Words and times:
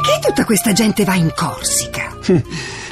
Perché 0.00 0.18
tutta 0.26 0.44
questa 0.46 0.72
gente 0.72 1.04
va 1.04 1.14
in 1.14 1.30
Corsica? 1.36 2.16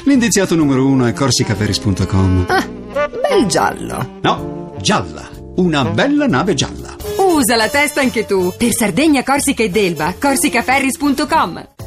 L'indiziato 0.05 0.55
numero 0.55 0.85
uno 0.85 1.07
è 1.07 1.13
corsicaferris.com. 1.13 2.45
Ah, 2.47 2.67
bel 3.07 3.47
giallo. 3.47 4.19
No, 4.21 4.75
gialla. 4.79 5.27
Una 5.55 5.85
bella 5.85 6.27
nave 6.27 6.53
gialla. 6.53 6.95
Usa 7.17 7.55
la 7.55 7.67
testa 7.67 8.01
anche 8.01 8.27
tu. 8.27 8.53
Per 8.55 8.71
Sardegna, 8.71 9.23
Corsica 9.23 9.63
ed 9.63 9.75
Elba, 9.75 10.13
corsicaferris.com. 10.19 11.78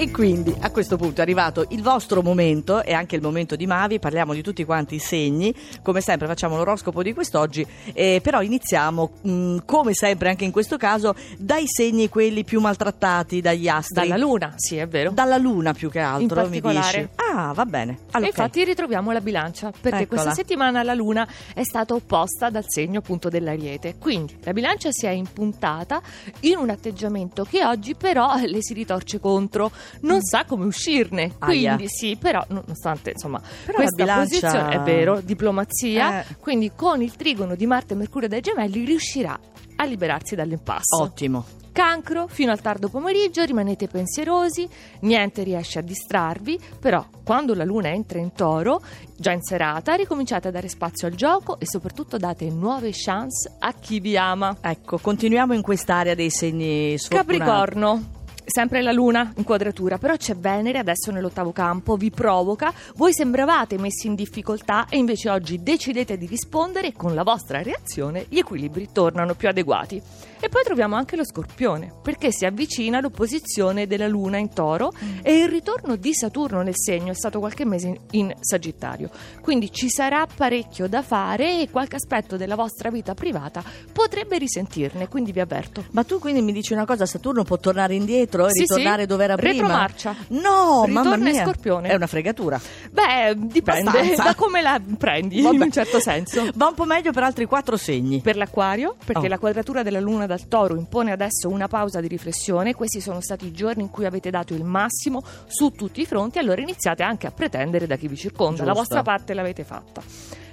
E 0.00 0.12
quindi 0.12 0.54
a 0.60 0.70
questo 0.70 0.96
punto 0.96 1.18
è 1.18 1.22
arrivato 1.22 1.66
il 1.70 1.82
vostro 1.82 2.22
momento 2.22 2.84
e 2.84 2.92
anche 2.92 3.16
il 3.16 3.20
momento 3.20 3.56
di 3.56 3.66
Mavi, 3.66 3.98
parliamo 3.98 4.32
di 4.32 4.42
tutti 4.42 4.64
quanti 4.64 4.94
i 4.94 5.00
segni, 5.00 5.52
come 5.82 6.00
sempre 6.00 6.28
facciamo 6.28 6.56
l'oroscopo 6.56 7.02
di 7.02 7.12
quest'oggi, 7.12 7.66
eh, 7.94 8.20
però 8.22 8.40
iniziamo 8.40 9.10
mh, 9.22 9.56
come 9.64 9.94
sempre 9.94 10.28
anche 10.28 10.44
in 10.44 10.52
questo 10.52 10.76
caso 10.76 11.16
dai 11.36 11.64
segni 11.66 12.08
quelli 12.08 12.44
più 12.44 12.60
maltrattati 12.60 13.40
dagli 13.40 13.66
astri. 13.66 14.06
Dalla 14.06 14.16
luna, 14.16 14.52
sì, 14.54 14.76
è 14.76 14.86
vero. 14.86 15.10
Dalla 15.10 15.36
luna 15.36 15.72
più 15.72 15.90
che 15.90 15.98
altro, 15.98 16.44
In 16.44 16.50
mi 16.50 16.60
dici. 16.60 17.08
Ah, 17.16 17.27
va 17.54 17.64
bene. 17.66 17.98
Allora, 18.12 18.26
E 18.26 18.28
infatti 18.34 18.64
ritroviamo 18.64 19.12
la 19.12 19.20
bilancia, 19.20 19.70
perché 19.70 20.02
Eccola. 20.02 20.22
questa 20.22 20.30
settimana 20.32 20.82
la 20.82 20.94
luna 20.94 21.26
è 21.54 21.62
stata 21.62 21.94
opposta 21.94 22.50
dal 22.50 22.64
segno 22.66 22.98
appunto 23.00 23.28
dell'ariete. 23.28 23.96
Quindi 23.98 24.36
la 24.42 24.52
bilancia 24.52 24.90
si 24.90 25.06
è 25.06 25.10
impuntata 25.10 26.00
in 26.40 26.56
un 26.58 26.70
atteggiamento 26.70 27.44
che 27.44 27.64
oggi 27.64 27.94
però 27.94 28.34
le 28.44 28.62
si 28.62 28.72
ritorce 28.74 29.20
contro, 29.20 29.70
non 30.02 30.22
sa 30.22 30.44
come 30.44 30.64
uscirne. 30.64 31.34
Aia. 31.38 31.74
Quindi 31.74 31.88
sì, 31.92 32.16
però 32.16 32.44
nonostante 32.48 33.10
insomma 33.10 33.40
Però 33.64 33.76
questa 33.78 34.02
bilancia- 34.02 34.24
posizione 34.48 34.74
è 34.74 34.80
vero, 34.80 35.20
diplomazia, 35.20 36.20
Eh. 36.22 36.36
quindi 36.40 36.72
con 36.74 37.02
il 37.02 37.14
trigono 37.16 37.54
di 37.54 37.66
Marte 37.66 37.94
e 37.94 37.96
Mercurio 37.96 38.28
dai 38.28 38.40
gemelli 38.40 38.84
riuscirà 38.84 39.38
a 39.80 39.84
liberarsi 39.84 40.34
dall'impasse. 40.34 40.94
ottimo. 41.00 41.44
Cancro, 41.70 42.26
fino 42.26 42.50
al 42.50 42.60
tardo 42.60 42.88
pomeriggio 42.88 43.44
rimanete 43.44 43.86
pensierosi, 43.86 44.68
niente 45.02 45.44
riesce 45.44 45.78
a 45.78 45.82
distrarvi, 45.82 46.58
però 46.80 47.06
quando 47.22 47.54
la 47.54 47.62
luna 47.62 47.90
entra 47.90 48.18
in 48.18 48.32
toro, 48.32 48.82
già 49.16 49.30
in 49.30 49.42
serata, 49.42 49.94
ricominciate 49.94 50.48
a 50.48 50.50
dare 50.50 50.66
spazio 50.66 51.06
al 51.06 51.14
gioco 51.14 51.60
e 51.60 51.66
soprattutto 51.66 52.16
date 52.16 52.50
nuove 52.50 52.90
chance 52.92 53.54
a 53.60 53.72
chi 53.74 54.00
vi 54.00 54.16
ama. 54.16 54.56
Ecco, 54.60 54.98
continuiamo 54.98 55.54
in 55.54 55.62
quest'area 55.62 56.14
dei 56.14 56.30
segni 56.30 56.98
sfortunati. 56.98 57.38
Capricorno. 57.38 58.16
Sempre 58.50 58.80
la 58.80 58.92
luna 58.92 59.30
in 59.36 59.44
quadratura, 59.44 59.98
però 59.98 60.16
c'è 60.16 60.34
Venere 60.34 60.78
adesso 60.78 61.10
nell'ottavo 61.10 61.52
campo, 61.52 61.96
vi 61.96 62.10
provoca, 62.10 62.72
voi 62.94 63.12
sembravate 63.12 63.76
messi 63.76 64.06
in 64.06 64.14
difficoltà 64.14 64.86
e 64.88 64.96
invece 64.96 65.28
oggi 65.28 65.62
decidete 65.62 66.16
di 66.16 66.24
rispondere 66.24 66.88
e 66.88 66.92
con 66.94 67.14
la 67.14 67.24
vostra 67.24 67.62
reazione 67.62 68.24
gli 68.30 68.38
equilibri 68.38 68.88
tornano 68.90 69.34
più 69.34 69.48
adeguati. 69.48 70.00
E 70.40 70.48
poi 70.48 70.62
troviamo 70.62 70.94
anche 70.94 71.16
lo 71.16 71.26
scorpione, 71.26 71.92
perché 72.00 72.32
si 72.32 72.46
avvicina 72.46 73.00
l'opposizione 73.00 73.86
della 73.86 74.08
luna 74.08 74.38
in 74.38 74.50
toro 74.54 74.92
e 75.20 75.40
il 75.40 75.48
ritorno 75.48 75.96
di 75.96 76.14
Saturno 76.14 76.62
nel 76.62 76.76
segno 76.76 77.10
è 77.10 77.14
stato 77.14 77.40
qualche 77.40 77.66
mese 77.66 77.88
in, 77.88 77.98
in 78.12 78.34
Sagittario. 78.40 79.10
Quindi 79.42 79.70
ci 79.70 79.90
sarà 79.90 80.26
parecchio 80.32 80.88
da 80.88 81.02
fare 81.02 81.60
e 81.60 81.68
qualche 81.70 81.96
aspetto 81.96 82.38
della 82.38 82.54
vostra 82.54 82.88
vita 82.88 83.12
privata 83.12 83.62
potrebbe 83.92 84.38
risentirne, 84.38 85.08
quindi 85.08 85.32
vi 85.32 85.40
avverto. 85.40 85.84
Ma 85.90 86.04
tu 86.04 86.18
quindi 86.18 86.40
mi 86.40 86.52
dici 86.52 86.72
una 86.72 86.86
cosa, 86.86 87.04
Saturno 87.04 87.42
può 87.42 87.58
tornare 87.58 87.94
indietro 87.94 88.37
e 88.46 88.50
Sì, 88.52 88.60
ritornare 88.60 89.02
sì. 89.02 89.06
dove 89.08 89.24
era 89.24 89.36
prima? 89.36 89.52
Retromarcia. 89.52 90.14
No, 90.28 90.84
Ritorna 90.86 91.10
mamma 91.10 91.16
mia. 91.30 91.42
Scorpione. 91.44 91.88
È 91.88 91.94
una 91.94 92.06
fregatura. 92.06 92.60
Beh, 92.90 93.34
dipende 93.36 93.90
Abbastanza. 93.90 94.22
da 94.22 94.34
come 94.34 94.62
la 94.62 94.80
prendi, 94.96 95.42
Vabbè. 95.42 95.54
in 95.56 95.60
un 95.62 95.70
certo 95.72 96.00
senso. 96.00 96.48
Va 96.54 96.66
un 96.68 96.74
po' 96.74 96.84
meglio 96.84 97.12
per 97.12 97.22
altri 97.24 97.44
quattro 97.46 97.76
segni. 97.76 98.20
Per 98.20 98.36
l'acquario, 98.36 98.96
perché 99.04 99.26
Oh. 99.26 99.28
la 99.28 99.38
quadratura 99.38 99.82
della 99.82 100.00
luna 100.00 100.26
dal 100.26 100.46
toro 100.48 100.76
impone 100.76 101.12
adesso 101.12 101.48
una 101.48 101.68
pausa 101.68 102.00
di 102.00 102.08
riflessione, 102.08 102.74
questi 102.74 103.00
sono 103.00 103.20
stati 103.20 103.46
i 103.46 103.52
giorni 103.52 103.82
in 103.82 103.90
cui 103.90 104.04
avete 104.04 104.30
dato 104.30 104.54
il 104.54 104.64
massimo 104.64 105.22
su 105.46 105.70
tutti 105.70 106.00
i 106.00 106.06
fronti, 106.06 106.38
allora 106.38 106.60
iniziate 106.60 107.02
anche 107.02 107.26
a 107.26 107.30
pretendere 107.30 107.86
da 107.86 107.96
chi 107.96 108.08
vi 108.08 108.16
circonda, 108.16 108.64
la 108.64 108.72
Giusto. 108.72 108.78
vostra 108.78 109.02
parte 109.02 109.34
l'avete 109.34 109.64
fatta. 109.64 110.02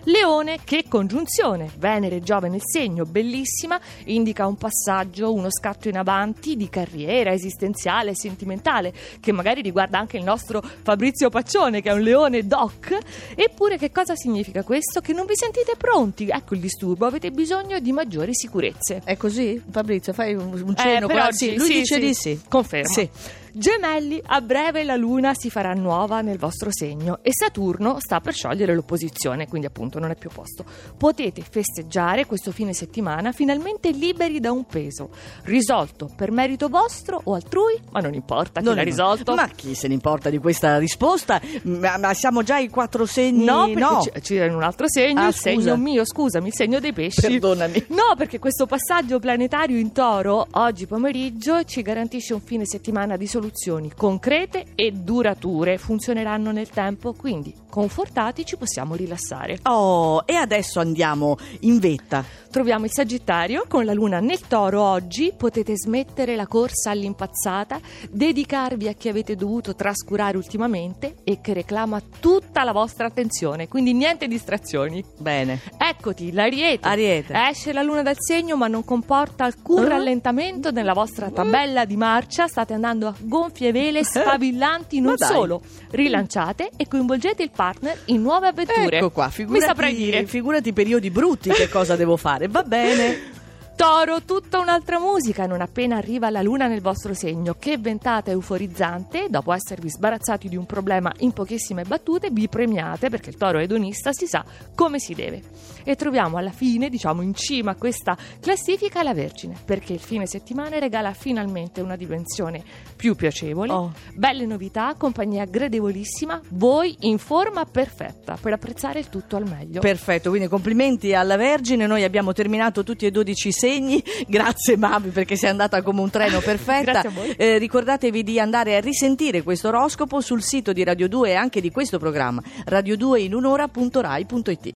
Leone, 0.07 0.59
che 0.63 0.85
congiunzione! 0.87 1.69
Venere 1.79 2.17
e 2.17 2.21
Giove 2.21 2.47
nel 2.47 2.61
segno, 2.63 3.05
bellissima, 3.05 3.79
indica 4.05 4.45
un 4.45 4.55
passaggio, 4.55 5.33
uno 5.33 5.49
scatto 5.49 5.89
in 5.89 5.97
avanti 5.97 6.55
di 6.55 6.69
carriera 6.69 7.31
esistenziale 7.33 8.13
sentimentale, 8.13 8.93
che 9.19 9.31
magari 9.31 9.61
riguarda 9.61 9.97
anche 9.97 10.17
il 10.17 10.23
nostro 10.23 10.61
Fabrizio 10.61 11.29
Paccione, 11.29 11.81
che 11.81 11.89
è 11.89 11.93
un 11.93 12.01
leone 12.01 12.45
doc. 12.45 12.95
Eppure 13.33 13.77
che 13.79 13.91
cosa 13.91 14.15
significa 14.15 14.61
questo? 14.63 15.01
Che 15.01 15.11
non 15.11 15.25
vi 15.25 15.35
sentite 15.35 15.73
pronti, 15.75 16.27
ecco 16.29 16.53
il 16.53 16.59
disturbo, 16.59 17.07
avete 17.07 17.31
bisogno 17.31 17.79
di 17.79 17.91
maggiori 17.91 18.35
sicurezze. 18.35 19.01
È 19.03 19.17
così? 19.17 19.59
Fabrizio, 19.71 20.13
fai 20.13 20.35
un, 20.35 20.53
Eh, 20.53 20.75
cenno 20.75 21.07
per 21.07 21.15
qua. 21.15 21.25
oggi, 21.27 21.37
Sì, 21.49 21.55
lui 21.55 21.65
sì, 21.67 21.73
dice 21.79 21.95
sì. 21.95 21.99
di 22.01 22.13
sì. 22.13 22.41
Confermo. 22.47 22.93
Sì. 22.93 23.09
Gemelli, 23.57 24.21
a 24.25 24.41
breve 24.41 24.83
la 24.83 24.97
Luna 24.97 25.33
si 25.33 25.49
farà 25.49 25.71
nuova 25.73 26.19
nel 26.19 26.37
vostro 26.37 26.71
segno 26.73 27.19
e 27.21 27.29
Saturno 27.31 27.99
sta 28.01 28.19
per 28.19 28.33
sciogliere 28.33 28.75
l'opposizione, 28.75 29.47
quindi 29.47 29.65
appunto 29.65 29.97
non 29.97 30.11
è 30.11 30.15
più 30.17 30.29
posto. 30.29 30.65
Potete 30.97 31.41
festeggiare 31.41 32.25
questo 32.25 32.51
fine 32.51 32.73
settimana 32.73 33.31
finalmente 33.31 33.91
liberi 33.91 34.41
da 34.41 34.51
un 34.51 34.65
peso, 34.65 35.09
risolto 35.43 36.11
per 36.13 36.31
merito 36.31 36.67
vostro 36.67 37.21
o 37.23 37.33
altrui, 37.33 37.79
ma 37.91 38.01
non 38.01 38.13
importa 38.13 38.59
chi 38.59 38.65
Non 38.65 38.75
l'ha 38.75 38.81
è- 38.81 38.83
risolto. 38.83 39.33
Ma 39.35 39.47
chi 39.47 39.73
se 39.73 39.87
ne 39.87 39.93
importa 39.93 40.29
di 40.29 40.37
questa 40.37 40.77
risposta? 40.77 41.39
Ma, 41.63 41.97
ma 41.97 42.13
siamo 42.13 42.43
già 42.43 42.55
ai 42.55 42.67
quattro 42.67 43.05
segni? 43.05 43.45
No, 43.45 43.69
perché 43.73 44.19
c- 44.19 44.19
c'è 44.19 44.47
un 44.49 44.63
altro 44.63 44.89
segno, 44.89 45.21
Ah, 45.21 45.27
il 45.27 45.33
scusa. 45.33 45.49
segno 45.49 45.77
mio, 45.77 46.03
scusami, 46.03 46.47
il 46.49 46.53
segno 46.53 46.81
dei 46.81 46.91
pesci. 46.91 47.21
Perdonami. 47.21 47.85
No, 47.91 48.15
perché 48.17 48.37
questo 48.37 48.65
passaggio 48.65 49.17
planetario 49.19 49.77
in 49.77 49.93
toro 49.93 50.45
oggi 50.51 50.87
pomeriggio 50.87 51.63
ci 51.63 51.81
garantisce 51.81 52.33
un 52.33 52.41
fine 52.41 52.65
settimana 52.65 53.15
di 53.15 53.27
soluzioni 53.45 53.91
concrete 53.95 54.65
e 54.75 54.91
durature. 54.91 55.77
Funzioneranno 55.77 56.51
nel 56.51 56.69
tempo, 56.69 57.13
quindi 57.13 57.53
confortati 57.69 58.45
ci 58.45 58.57
possiamo 58.57 58.95
rilassare. 58.95 59.59
Oh, 59.63 60.23
e 60.25 60.33
adesso 60.33 60.79
andiamo 60.79 61.37
in 61.61 61.77
vetta. 61.79 62.23
Troviamo 62.49 62.85
il 62.85 62.91
Sagittario 62.91 63.65
con 63.67 63.83
la 63.83 63.93
luna 63.93 64.19
nel 64.19 64.39
toro 64.47 64.81
oggi. 64.81 65.33
Potete 65.35 65.73
smettere 65.75 66.35
la 66.37 66.47
corsa 66.47 66.91
all'impazzata, 66.91 67.79
dedicarvi 68.09 68.87
a 68.87 68.93
chi 68.93 69.09
avete 69.09 69.35
dovuto 69.35 69.75
trascurare 69.75 70.37
ultimamente 70.37 71.15
e 71.23 71.41
che 71.41 71.53
reclama 71.53 72.01
tutta 72.19 72.63
la 72.63 72.71
vostra 72.71 73.07
attenzione. 73.07 73.67
Quindi 73.67 73.93
niente 73.93 74.27
distrazioni. 74.27 75.03
Bene. 75.19 75.59
Eccoti, 75.77 76.31
l'Ariete. 76.31 76.87
Ariete. 76.87 77.33
Esce 77.49 77.73
la 77.73 77.81
luna 77.83 78.01
dal 78.01 78.15
segno, 78.17 78.55
ma 78.55 78.67
non 78.67 78.85
comporta 78.85 79.43
alcun 79.43 79.83
Eh? 79.83 79.89
rallentamento 79.89 80.71
nella 80.71 80.93
vostra 80.93 81.29
tabella 81.29 81.83
di 81.83 81.97
marcia. 81.97 82.47
State 82.47 82.73
andando 82.73 83.07
a 83.07 83.15
gonfie 83.39 83.71
vele, 83.71 84.03
sfavillanti, 84.03 84.99
non 85.01 85.17
solo. 85.17 85.61
Rilanciate 85.91 86.71
e 86.75 86.87
coinvolgete 86.87 87.43
il 87.43 87.51
partner 87.55 87.97
in 88.05 88.21
nuove 88.21 88.47
avventure. 88.47 88.97
Ecco 88.97 89.11
qua, 89.11 89.25
Mi 89.25 89.31
figurati, 89.31 89.65
saprai 89.65 89.95
dire. 89.95 90.25
figurati 90.25 90.69
i 90.69 90.73
periodi 90.73 91.09
brutti 91.09 91.49
che 91.49 91.69
cosa 91.69 91.95
devo 91.95 92.17
fare. 92.17 92.47
Va 92.47 92.63
bene. 92.63 93.33
Toro, 93.75 94.21
tutta 94.23 94.59
un'altra 94.59 94.99
musica 94.99 95.45
non 95.45 95.59
appena 95.59 95.97
arriva 95.97 96.29
la 96.29 96.41
luna 96.41 96.67
nel 96.67 96.79
vostro 96.79 97.13
segno. 97.13 97.55
Che 97.59 97.77
ventata 97.77 98.31
euforizzante, 98.31 99.27
dopo 99.29 99.51
esservi 99.51 99.89
sbarazzati 99.89 100.47
di 100.47 100.55
un 100.55 100.65
problema 100.65 101.11
in 101.19 101.33
pochissime 101.33 101.83
battute, 101.83 102.29
vi 102.31 102.47
premiate 102.47 103.09
perché 103.09 103.31
il 103.31 103.35
toro 103.35 103.59
edonista 103.59 104.13
si 104.13 104.27
sa 104.27 104.45
come 104.73 104.97
si 104.99 105.13
deve. 105.13 105.41
E 105.83 105.95
troviamo 105.95 106.37
alla 106.37 106.51
fine, 106.51 106.87
diciamo 106.87 107.21
in 107.21 107.33
cima 107.33 107.71
a 107.71 107.75
questa 107.75 108.17
classifica, 108.39 109.03
la 109.03 109.13
Vergine, 109.13 109.55
perché 109.65 109.91
il 109.91 109.99
fine 109.99 110.25
settimana 110.25 110.79
regala 110.79 111.11
finalmente 111.13 111.81
una 111.81 111.97
dimensione 111.97 112.63
più 112.95 113.13
piacevole, 113.13 113.73
Oh. 113.73 113.91
belle 114.15 114.45
novità, 114.45 114.95
compagnia 114.97 115.43
gradevolissima, 115.43 116.39
voi 116.51 116.95
in 117.01 117.17
forma 117.17 117.65
perfetta 117.65 118.37
per 118.39 118.53
apprezzare 118.53 118.99
il 118.99 119.09
tutto 119.09 119.35
al 119.35 119.47
meglio. 119.47 119.81
Perfetto, 119.81 120.29
quindi 120.29 120.47
complimenti 120.47 121.13
alla 121.13 121.35
Vergine. 121.35 121.85
Noi 121.87 122.03
abbiamo 122.05 122.31
terminato 122.31 122.83
tutti 122.83 123.05
e 123.05 123.11
12 123.11 123.51
segni. 123.51 123.63
Grazie 124.27 124.77
Mavi 124.77 125.09
perché 125.09 125.35
sei 125.35 125.49
andata 125.49 125.81
come 125.81 126.01
un 126.01 126.09
treno 126.09 126.39
perfetta. 126.39 127.03
Eh, 127.35 127.57
ricordatevi 127.57 128.23
di 128.23 128.39
andare 128.39 128.75
a 128.75 128.79
risentire 128.79 129.43
questo 129.43 129.67
oroscopo 129.69 130.21
sul 130.21 130.43
sito 130.43 130.71
di 130.73 130.83
Radio 130.83 131.07
2 131.07 131.29
e 131.29 131.33
anche 131.33 131.61
di 131.61 131.71
questo 131.71 131.97
programma 131.99 132.41
radio2inunora.rai.it. 132.69 134.73